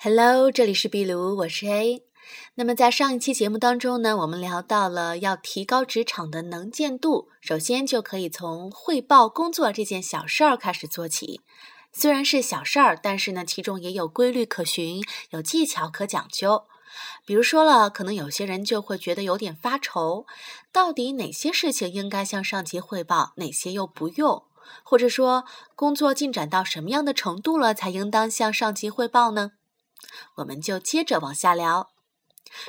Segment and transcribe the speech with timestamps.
[0.00, 2.04] Hello，这里是壁炉，我是 A。
[2.54, 11.40] 那么在上一期节目当中呢，我们聊到了要提高职场的能见度，首先就可以从汇报工作这件小事儿开始做起。
[11.92, 16.66] 虽然是小事儿，但是呢，其中也有规律可循，有技巧可讲究。
[17.26, 20.26] 比如说了，可能有些人就会觉得有点发愁，
[20.70, 24.44] 到底哪些事情应该向上级汇报，哪些又不用？
[24.84, 25.44] 或者说，
[25.74, 29.54] 工作进展到什么样的程度了，才应当向上级汇报呢？
[30.36, 31.90] 我们就接着往下聊。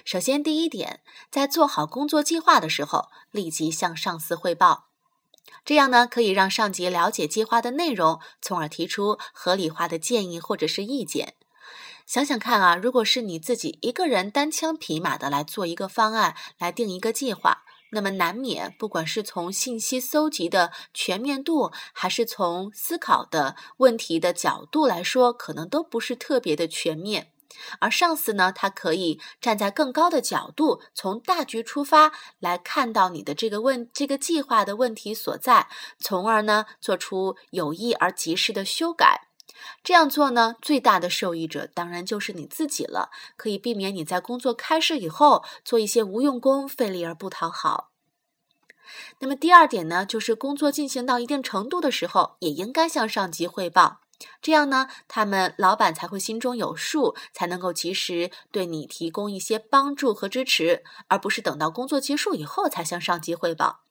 [0.04, 4.90] 首先，第一点，在做好工作计划的时候，立即向上司汇报，
[5.64, 11.36] 这样呢，可以让上级了解计划的内容，从而提出合理化的建议或者是意见。
[12.06, 17.64] 想想看啊，如果是你自己一个人单枪匹马的来做一个方案，来定一个计划。
[17.92, 27.32] 那么难免，不管是从信息搜集的全面度，还是从思考的问题的角度来说，可能都不是特别的全面。
[27.80, 35.68] 而上司呢，他可以站在更高的角度，从大局出发来看到你的这个问这个计划的问题所在，
[36.00, 39.29] 从而呢做出有益而及时的修改。
[39.84, 47.92] 这样做呢，最大的受益者当然就是你自己了，可以避免你在工作开始以后做一些无用功、费力而不讨好。
[49.20, 54.02] 那么第二点呢，就是工作进行到一定程度的时候，也应该向上级汇报，
[54.42, 63.82] 这样呢，他们老板才会心中有数，才能够及时对你提供一些帮助和支持，而不是等到工作结束以后才向上级汇报。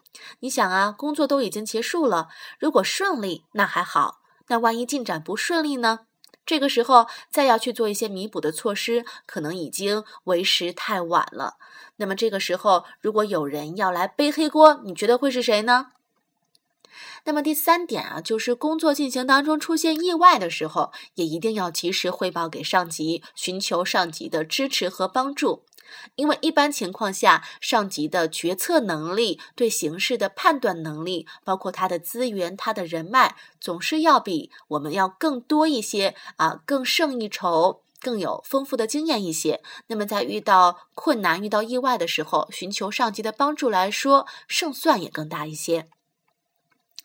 [0.40, 4.20] 你想啊，工作都已经结束了，如果顺利那还好。
[4.48, 6.00] 那万一进展不顺利呢？
[6.44, 11.56] 这个时候再要去做一些弥补的措施，可能已经为时太晚了。
[11.96, 15.88] 那么这个时候，如果有人要来背黑锅，你觉得会是谁呢？
[17.24, 25.64] 那么第三点啊，就是工作进行当中出现意外的时候，也一定要及时汇报给上级，寻求上级的支持和帮助。
[26.16, 39.62] 因为一般情况下，上级的决策能力、对形势的判断能力，包括他的资源、他的人脉，总是要比我们要更多一些啊，更胜一筹，更有丰富的经验一些。
[39.88, 45.88] 那么在遇到困难、遇到意外的时候，寻求上级的帮助来说，胜算也更大一些。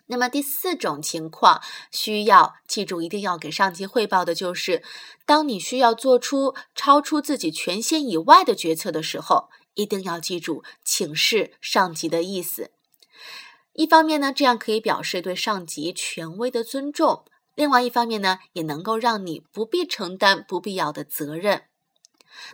[0.08, 4.84] 那么第四种情况需要记住，一定要给上级汇报的就是，
[5.26, 12.72] 当你需要做出超出自己权限以外的决策的时候，一定要记住请示上级的意思。
[13.72, 17.24] 一方面呢，这样可以表示对上级权威的尊重；
[17.56, 21.64] 另外一方面呢，也能够让你不必承担不必要的责任。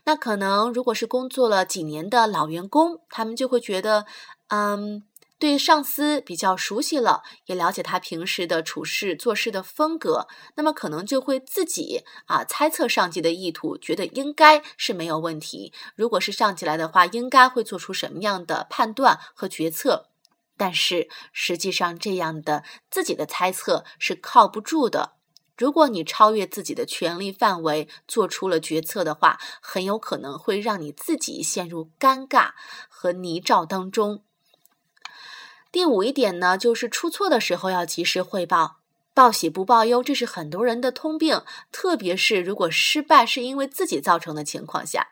[0.05, 4.05] 那可能如果是工作了几年的老员工，他们就会觉得，
[4.49, 5.03] 嗯。
[5.39, 15.71] 对上司比较熟悉了，也了解他平时的处事做事的风格，那么可能就会自己啊猜测上级的意图，觉得应该是没有问题。
[15.95, 20.09] 如果是上级来的话，应该会做出什么样的判断和决策？
[20.57, 25.13] 但是实际上，这样的自己的猜测是靠不住的。
[25.57, 32.51] 如果你超越自己的权力范围做出了决策的话，很有可能会让你自己陷入尴尬
[32.89, 34.23] 和泥沼当中。
[35.71, 38.77] 第五一点呢，就是出错的时候要及时汇报，
[39.13, 41.43] 报喜不报忧，这是很多人的通病。
[41.71, 45.09] 特别是如果失败是因为自己造成的情况下，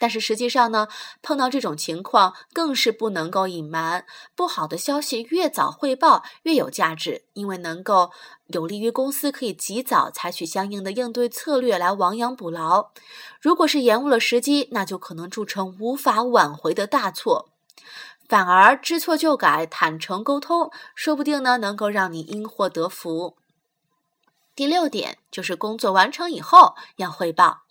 [0.00, 0.88] 但是实际上呢，
[1.22, 4.04] 碰到这种情况更是不能够隐瞒。
[4.34, 8.10] 不好的消息越早汇报越有价值，因为能够
[8.48, 12.90] 有利于公司可以及早采取相应的应对策略来亡羊补牢。
[13.40, 17.49] 如果是延误了时机，那就可能铸成无法挽回的大错。
[18.30, 23.36] 反而知错就改，坦诚沟通，说不定呢能够让你因祸得福。
[24.54, 27.62] 第六点就是工作完成以后要汇报，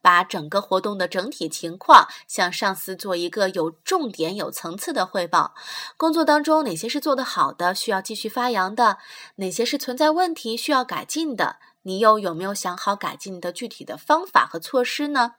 [0.00, 5.52] 把整个活动的整体情况向上司做一个有重点、有层次的汇报。
[5.98, 8.96] 工作当中哪些是做得好的，需要继续发扬的；
[9.34, 11.56] 哪些是存在问题，需要改进的？
[11.82, 15.34] 你又有没有想好改进的具体的方法和措施呢？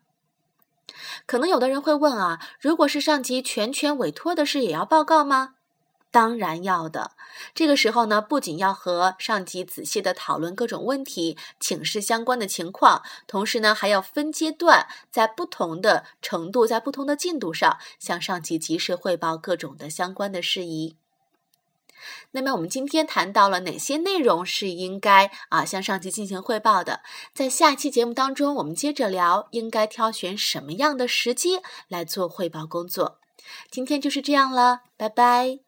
[1.25, 5.56] 可能有的人会问啊，如果是上级全权委托的事，也要报告吗？
[6.10, 7.12] 当然要的。
[7.54, 20.95] 这个时候呢，不仅要和上级仔细的讨论各种问题，请示相关的情况，同时呢，还要分阶段，在不同的程度，在不同的进度上，向上级及时汇报各种的相关的事宜。
[22.32, 27.02] 那么我们今天谈到了哪些内容是应该啊向上级进行汇报的？
[27.34, 33.20] 在下期节目当中，我们接着聊应该挑选什么样的时机来做汇报工作。
[33.70, 35.67] 今天就是这样了，拜拜。